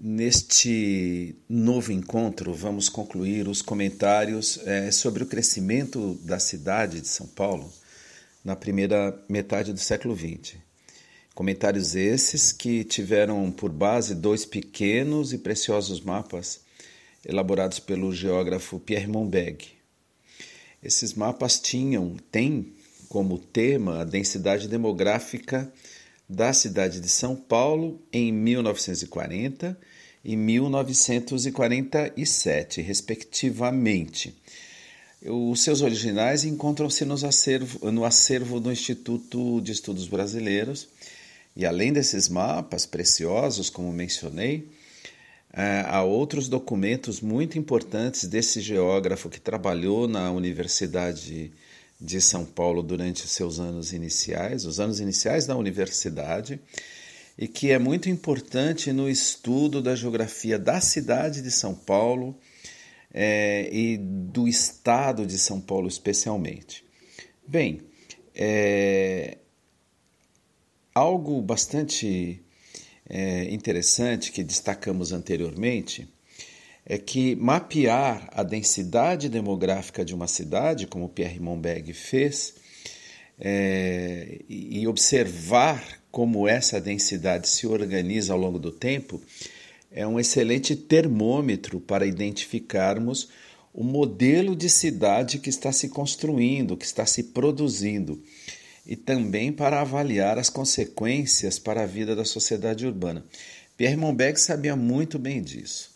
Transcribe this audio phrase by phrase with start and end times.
[0.00, 7.26] Neste novo encontro, vamos concluir os comentários é, sobre o crescimento da cidade de São
[7.26, 7.68] Paulo
[8.44, 10.54] na primeira metade do século XX.
[11.34, 16.60] Comentários esses que tiveram por base dois pequenos e preciosos mapas
[17.26, 19.66] elaborados pelo geógrafo Pierre Monbeg.
[20.80, 22.72] Esses mapas tinham, têm
[23.08, 25.72] como tema a densidade demográfica
[26.28, 29.76] da cidade de São Paulo em 1940
[30.24, 34.32] e 1947, respectivamente.
[35.24, 40.86] Os seus originais encontram-se acervo, no acervo do Instituto de Estudos Brasileiros,
[41.56, 44.68] e além desses mapas preciosos, como mencionei,
[45.52, 51.50] eh, há outros documentos muito importantes desse geógrafo que trabalhou na Universidade
[52.00, 56.60] de São Paulo durante seus anos iniciais, os anos iniciais da universidade,
[57.38, 62.36] e que é muito importante no estudo da geografia da cidade de São Paulo
[63.14, 66.84] é, e do estado de São Paulo, especialmente.
[67.46, 67.80] Bem,
[68.34, 69.38] é,
[70.92, 72.42] algo bastante
[73.08, 76.08] é, interessante que destacamos anteriormente
[76.84, 82.54] é que mapear a densidade demográfica de uma cidade, como Pierre Monbeg fez,
[83.38, 89.20] é, e observar como essa densidade se organiza ao longo do tempo,
[89.90, 93.28] é um excelente termômetro para identificarmos
[93.72, 98.22] o modelo de cidade que está se construindo, que está se produzindo,
[98.86, 103.24] e também para avaliar as consequências para a vida da sociedade urbana.
[103.76, 105.90] Pierre Monbeg sabia muito bem disso.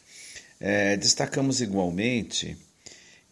[0.61, 2.57] É, destacamos igualmente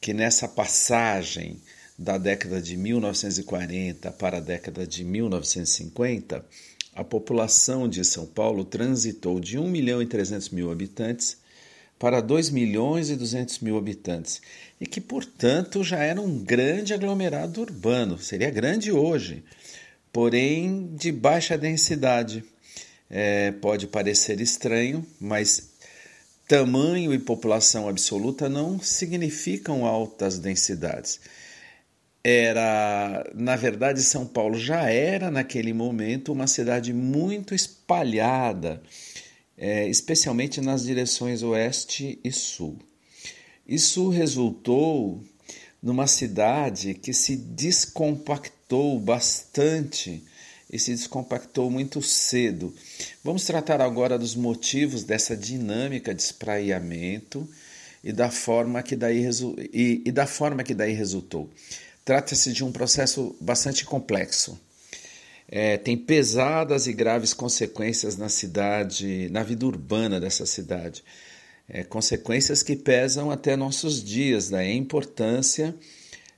[0.01, 1.61] que nessa passagem
[2.01, 6.43] da década de 1940 para a década de 1950,
[6.95, 11.37] a população de São Paulo transitou de 1 milhão e 300 mil habitantes
[11.99, 14.41] para 2 milhões e 200 mil habitantes,
[14.81, 19.45] e que, portanto, já era um grande aglomerado urbano, seria grande hoje,
[20.11, 22.43] porém de baixa densidade.
[23.11, 25.73] É, pode parecer estranho, mas
[26.49, 31.21] tamanho e população absoluta não significam altas densidades.
[32.23, 38.83] Era, na verdade, São Paulo já era naquele momento uma cidade muito espalhada,
[39.57, 42.79] é, especialmente nas direções oeste e sul.
[43.67, 45.23] Isso resultou
[45.83, 50.23] numa cidade que se descompactou bastante
[50.71, 52.75] e se descompactou muito cedo.
[53.25, 57.49] Vamos tratar agora dos motivos dessa dinâmica de espraiamento
[58.05, 59.29] e da forma que daí,
[59.73, 61.51] e, e da forma que daí resultou.
[62.11, 64.61] Trata-se de um processo bastante complexo.
[65.47, 71.05] É, tem pesadas e graves consequências na cidade, na vida urbana dessa cidade.
[71.69, 74.73] É, consequências que pesam até nossos dias, daí né?
[74.73, 75.73] a importância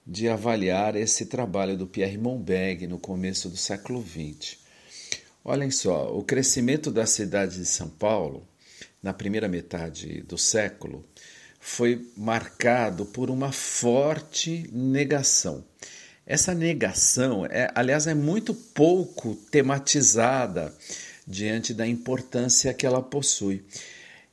[0.06, 4.58] de avaliar esse trabalho do Pierre Monbeg no começo do século XX.
[5.42, 8.46] Olhem só, o crescimento da cidade de São Paulo
[9.02, 11.02] na primeira metade do século
[11.64, 15.64] foi marcado por uma forte negação.
[16.26, 20.74] Essa negação, é, aliás, é muito pouco tematizada
[21.24, 23.64] diante da importância que ela possui.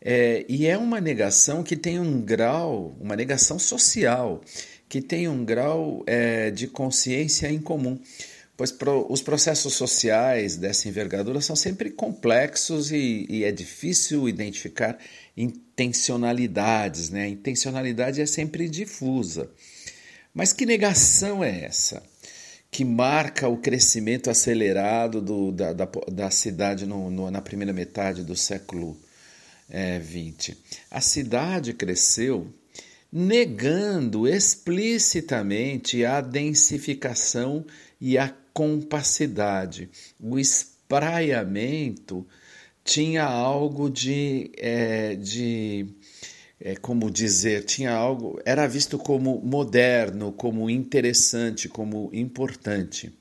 [0.02, 4.42] É, e é uma negação que tem um grau, uma negação social,
[4.90, 8.02] que tem um grau é, de consciência em comum,
[8.60, 8.76] pois
[9.08, 14.98] os processos sociais dessa envergadura são sempre complexos e, e é difícil identificar
[15.38, 17.24] intencionalidades, né?
[17.24, 19.50] A intencionalidade é sempre difusa.
[20.34, 22.04] Mas que negação é essa?
[22.70, 28.26] Que marca o crescimento acelerado do, da, da, da, cidade no, no, na primeira metade
[28.26, 29.00] do século
[29.70, 30.50] XX.
[30.50, 30.56] É,
[30.92, 32.54] a cidade cresceu
[33.10, 37.66] negando explicitamente a densificação
[38.00, 39.90] e a compacidade.
[40.20, 42.26] O espraiamento
[42.84, 45.88] tinha algo de, é, de
[46.60, 53.14] é, como dizer, tinha algo, era visto como moderno, como interessante, como importante.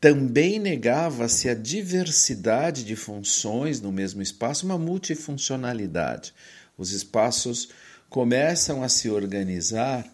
[0.00, 6.34] Também negava-se a diversidade de funções no mesmo espaço, uma multifuncionalidade.
[6.76, 7.70] Os espaços
[8.08, 10.06] começam a se organizar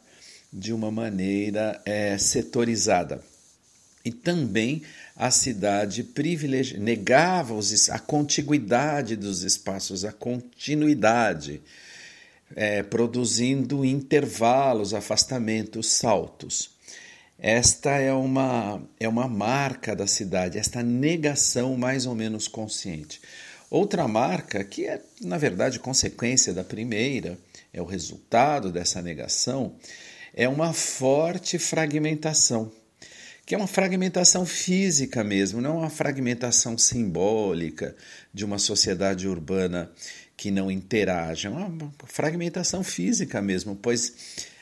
[0.52, 3.31] de uma maneira é, setorizada.
[4.04, 4.82] E também
[5.14, 11.62] a cidade privilegi negava os, a contiguidade dos espaços, a continuidade,
[12.54, 16.70] é, produzindo intervalos, afastamentos, saltos.
[17.38, 23.20] Esta é uma, é uma marca da cidade, esta negação mais ou menos consciente.
[23.70, 27.38] Outra marca, que é, na verdade, consequência da primeira,
[27.72, 29.74] é o resultado dessa negação,
[30.34, 32.70] é uma forte fragmentação,
[33.52, 37.94] que é uma fragmentação física mesmo, não uma fragmentação simbólica
[38.32, 39.92] de uma sociedade urbana
[40.34, 44.14] que não interage, é uma fragmentação física mesmo, pois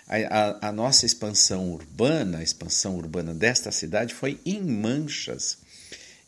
[0.08, 5.58] a, a, a nossa expansão urbana, a expansão urbana desta cidade foi em manchas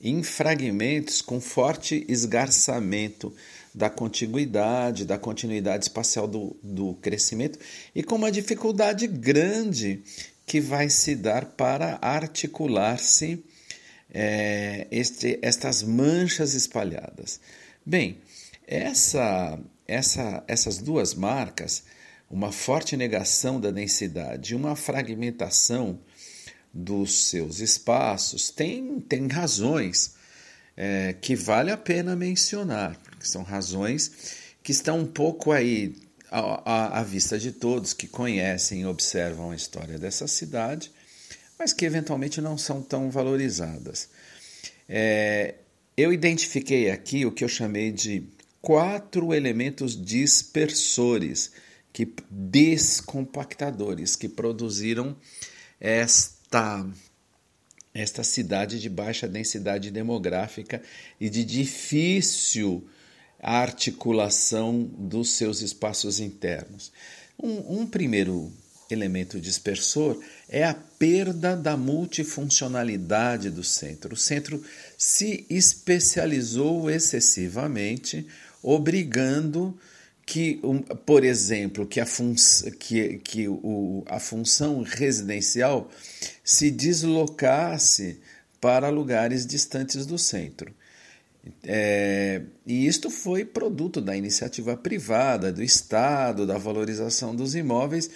[0.01, 3.35] em fragmentos com forte esgarçamento
[3.75, 7.59] da contiguidade, da continuidade espacial do, do crescimento
[7.95, 10.03] e com uma dificuldade grande
[10.53, 13.43] que vai se dar para articular-se
[14.13, 14.87] é,
[15.41, 17.41] estas manchas espalhadas.
[17.87, 18.19] Bem,
[18.67, 19.59] essa,
[19.89, 21.85] essa, essas duas marcas,
[22.31, 25.99] uma forte negação da densidade e uma fragmentação
[26.71, 30.17] dos seus espaços tem, tem razões
[30.77, 35.97] é, que vale a pena mencionar, porque são razões que estão um pouco aí
[36.33, 40.91] à, à vista de todos que conhecem e observam a história dessa cidade,
[41.59, 44.09] mas que eventualmente não são tão valorizadas.
[44.89, 45.57] É,
[45.97, 48.25] eu identifiquei aqui o que eu chamei de
[48.61, 51.53] quatro elementos dispersores,
[51.93, 55.17] que descompactadores, que produziram
[55.79, 56.87] esta esta,
[57.95, 60.83] esta cidade de baixa densidade demográfica
[61.19, 62.87] e de difícil
[63.43, 66.93] articulação dos seus espaços internos.
[67.43, 68.53] Um, um primeiro
[68.89, 74.15] elemento dispersor é a perda da multifuncionalidade do centro.
[74.15, 74.63] O centro
[74.97, 78.27] se especializou excessivamente,
[78.63, 79.77] obrigando
[80.25, 80.61] que,
[81.05, 82.35] por exemplo, que a, fun
[82.79, 85.91] que, que o, a função residencial
[86.45, 88.21] se deslocasse
[88.61, 90.73] para lugares distantes do centro.
[91.65, 98.11] É, e isto foi produto da iniciativa privada, do Estado, da valorização dos imóveis,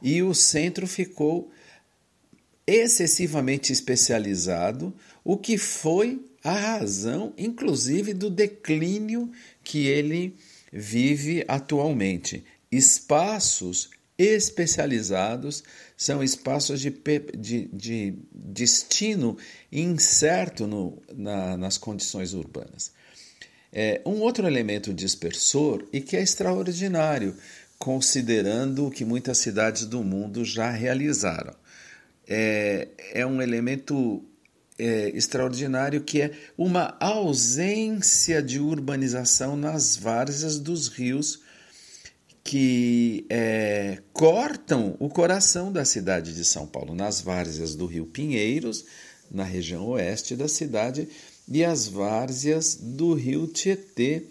[0.00, 1.50] e o centro ficou
[2.66, 4.94] excessivamente especializado,
[5.24, 9.30] o que foi a razão, inclusive, do declínio
[9.64, 10.36] que ele
[10.72, 12.44] vive atualmente.
[12.70, 15.62] Espaços especializados
[15.96, 16.90] são espaços de,
[17.36, 19.38] de, de destino
[19.70, 22.90] incerto no, na, nas condições urbanas.
[23.72, 27.36] É, um outro elemento dispersor e que é extraordinário,
[27.78, 31.54] considerando o que muitas cidades do mundo já realizaram.
[32.26, 34.24] É, é um elemento
[34.78, 41.40] é, extraordinário que é uma ausência de urbanização nas várzeas dos rios
[42.48, 48.86] que é, cortam o coração da cidade de São Paulo, nas várzeas do rio Pinheiros,
[49.30, 51.06] na região oeste da cidade,
[51.46, 54.22] e as várzeas do rio Tietê,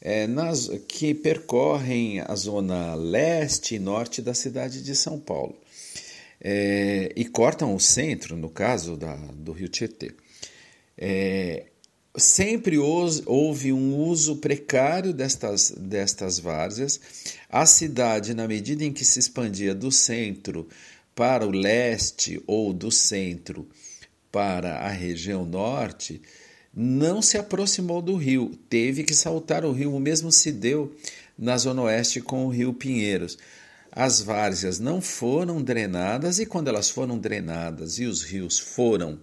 [0.00, 5.54] é, nas, que percorrem a zona leste e norte da cidade de São Paulo
[6.40, 10.10] é, e cortam o centro, no caso da, do rio Tietê.
[10.98, 11.66] É,
[12.16, 17.00] sempre houve um uso precário destas, destas várzeas.
[17.48, 20.68] A cidade, na medida em que se expandia do centro
[21.14, 23.68] para o leste ou do centro
[24.30, 26.20] para a região norte,
[26.74, 29.94] não se aproximou do rio, teve que saltar o rio.
[29.94, 30.94] O mesmo se deu
[31.38, 33.38] na zona oeste com o rio Pinheiros
[33.94, 39.18] as várzeas não foram drenadas e quando elas foram drenadas e os rios foram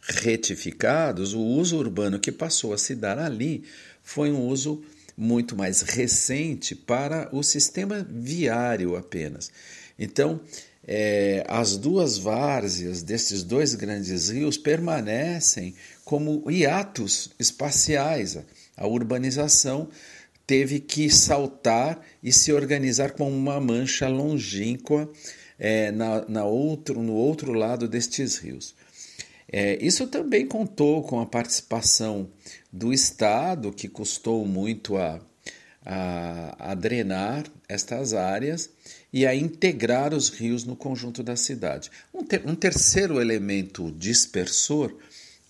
[0.00, 3.64] retificados, o uso urbano que passou a se dar ali
[4.02, 4.82] foi um uso
[5.16, 9.50] muito mais recente para o sistema viário apenas.
[9.98, 10.40] Então,
[10.86, 15.74] é, as duas várzeas desses dois grandes rios permanecem
[16.04, 18.38] como hiatos espaciais.
[18.76, 19.88] A urbanização
[20.46, 25.10] teve que saltar e se organizar como uma mancha longínqua
[25.58, 28.74] é, na, na outro, no outro lado destes rios.
[29.50, 32.28] É, isso também contou com a participação
[32.72, 35.20] do Estado, que custou muito a,
[35.84, 38.68] a, a drenar estas áreas
[39.10, 41.90] e a integrar os rios no conjunto da cidade.
[42.12, 44.94] Um, ter, um terceiro elemento dispersor,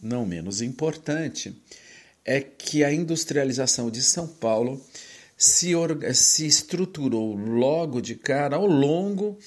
[0.01, 1.61] não menos importante,
[2.25, 4.81] é que a industrialização de São Paulo
[5.37, 5.73] se,
[6.15, 9.39] se estruturou logo de cara ao longo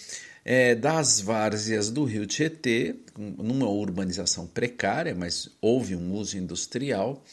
[0.44, 7.24] é, das várzeas do rio Tietê, numa urbanização precária, mas houve um uso industrial,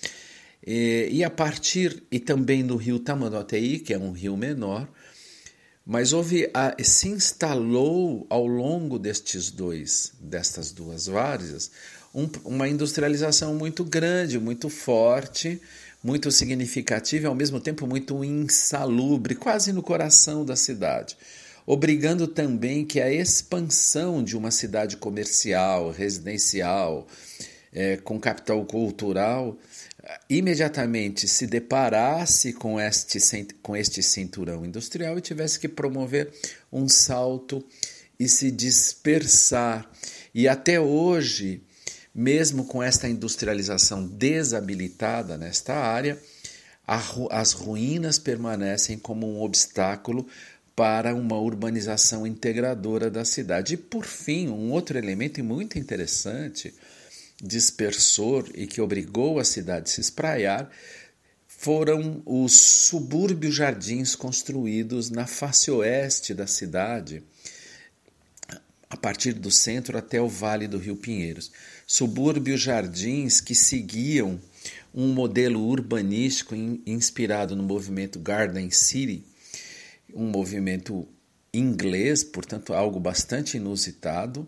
[0.67, 4.88] e, e a partir, e também no rio Tamanduateí, que é um rio menor,
[5.87, 11.71] mas houve a, se instalou ao longo destes dois, destas duas várzeas,
[12.15, 15.59] um, uma industrialização muito grande, muito forte,
[16.05, 21.17] muito significativa e ao mesmo tempo muito insalubre, quase no coração da cidade,
[21.71, 27.07] obrigando também que a expansão de uma cidade comercial, residencial,
[27.71, 29.55] é, com capital cultural,
[30.31, 33.19] imediatamente se deparasse com este,
[33.61, 36.33] com este cinturão industrial e tivesse que promover
[36.73, 37.63] um salto
[38.19, 39.91] e se dispersar.
[40.35, 41.63] E até hoje,
[42.15, 46.19] mesmo com esta industrialização desabilitada nesta área,
[47.31, 50.27] as ruínas permanecem como um obstáculo
[50.79, 53.75] para uma urbanização integradora da cidade.
[53.75, 56.73] E, por fim, um outro elemento muito interessante,
[57.43, 60.71] dispersor e que obrigou a cidade a se espraiar,
[61.49, 67.25] foram os subúrbios jardins construídos na face oeste da cidade,
[68.89, 71.51] a partir do centro até o vale do Rio Pinheiros
[71.89, 74.39] subúrbios jardins que seguiam
[74.95, 76.55] um modelo urbanístico
[76.87, 79.25] inspirado no movimento Garden City,
[80.19, 81.07] um movimento
[81.55, 84.47] inglês, portanto, algo bastante inusitado,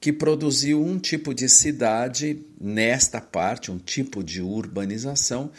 [0.00, 5.50] que produziu um tipo de cidade nesta parte, um tipo de urbanização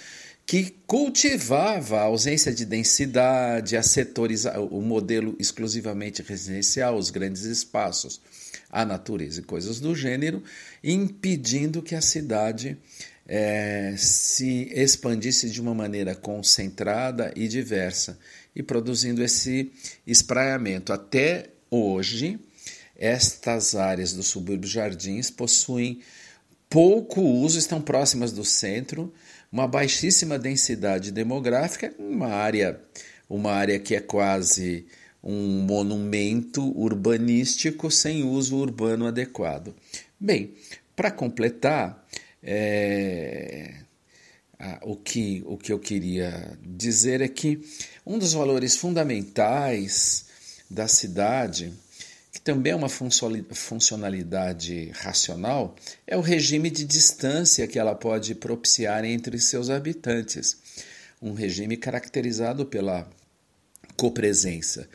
[0.46, 8.20] que cultivava a ausência de densidade, a setoriza, o modelo exclusivamente residencial, os grandes espaços,
[8.68, 10.42] a natureza e coisas do gênero,
[10.84, 12.78] impedindo que a cidade
[13.32, 18.18] é, se expandisse de uma maneira concentrada e diversa
[18.56, 19.72] e produzindo esse
[20.06, 20.92] espraiamento.
[20.92, 22.40] Até hoje,
[22.98, 26.00] estas áreas do subúrbio Jardins possuem
[26.68, 29.14] pouco uso, estão próximas do centro
[29.52, 32.80] uma baixíssima densidade demográfica, uma área,
[33.30, 34.88] uma área que é quase
[35.24, 39.76] um monumento urbanístico sem uso urbano adequado.
[40.20, 40.54] Bem,
[40.96, 42.06] para completar,
[42.44, 43.76] é,
[44.82, 47.62] o, que, o que eu queria dizer é que
[48.06, 50.26] um dos valores fundamentais
[50.70, 51.74] da cidade
[52.32, 59.04] que também é uma funcionalidade racional, é o regime de distância que ela pode propiciar
[59.04, 60.58] entre seus habitantes.
[61.22, 63.10] Um regime caracterizado pela
[63.98, 64.88] copresença,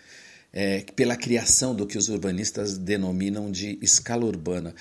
[0.52, 4.74] é, pela criação do que os urbanistas denominam de escala urbana.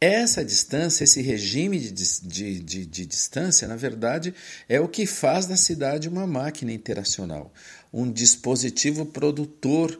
[0.00, 1.92] Essa distância, esse regime de,
[2.22, 4.34] de, de, de, distância, na verdade,
[4.66, 7.52] é o que faz da cidade uma máquina interacional,
[7.92, 9.98] um dispositivo produtor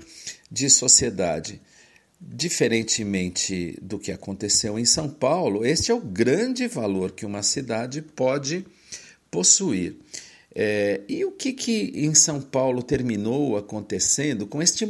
[0.51, 1.61] de sociedade.
[2.19, 8.01] Diferentemente do que aconteceu em São Paulo, este é o grande valor que uma cidade
[8.01, 8.65] pode
[9.31, 9.97] possuir.
[10.55, 14.87] É, e o que, que em São Paulo terminou acontecendo com, este,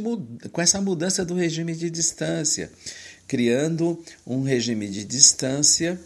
[0.51, 2.71] com essa mudança do regime de distância?
[3.31, 3.97] Criando
[4.27, 5.97] um regime de distância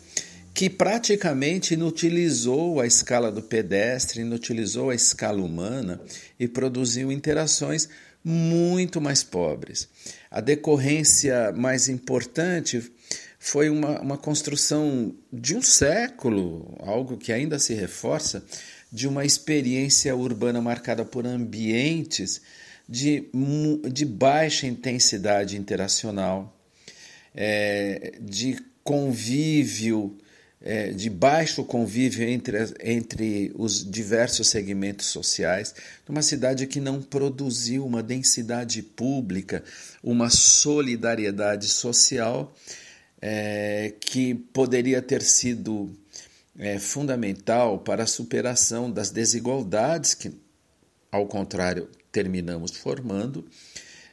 [0.54, 6.00] que praticamente inutilizou a escala do pedestre, inutilizou a escala humana
[6.40, 7.90] e produziu interações
[8.24, 9.90] muito mais pobres.
[10.30, 12.94] A decorrência mais importante
[13.40, 18.46] foi uma, uma construção de um século, algo que ainda se reforça,
[18.92, 22.40] de uma experiência urbana marcada por ambientes
[22.88, 23.28] de,
[23.92, 26.55] de baixa intensidade interacional,
[27.36, 30.18] é, de convívio
[30.66, 35.76] é, de baixo convívio entre, entre os diversos segmentos sociais,
[36.10, 39.64] numa cidade que não produziu uma densidade pública,
[40.02, 42.56] uma solidariedade social
[43.22, 45.96] é, que poderia ter sido
[46.58, 50.32] é, fundamental para a superação das desigualdades que,
[51.12, 53.46] ao contrário, terminamos formando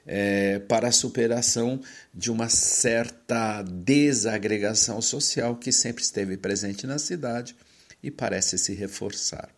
[0.06, 1.80] é, para a superação
[2.12, 7.54] de uma certa desagregação social que sempre esteve presente na cidade
[8.02, 9.49] e parece se reforçar.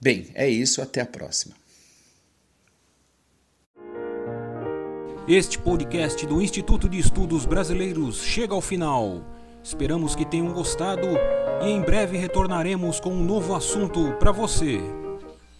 [0.00, 1.54] Bem, é isso, até a próxima.
[5.28, 9.24] Este podcast do Instituto de Estudos Brasileiros chega ao final.
[9.62, 11.08] Esperamos que tenham gostado
[11.62, 14.78] e em breve retornaremos com um novo assunto para você.